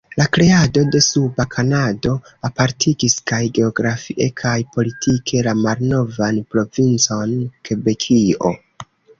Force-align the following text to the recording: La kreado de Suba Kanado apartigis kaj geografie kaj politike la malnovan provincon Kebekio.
La 0.19 0.25
kreado 0.35 0.83
de 0.93 1.01
Suba 1.07 1.43
Kanado 1.55 2.13
apartigis 2.49 3.17
kaj 3.33 3.41
geografie 3.59 4.27
kaj 4.43 4.55
politike 4.79 5.45
la 5.49 5.55
malnovan 5.63 6.43
provincon 6.57 7.37
Kebekio. 7.71 8.55